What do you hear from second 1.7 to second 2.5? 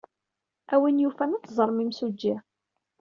imsujji.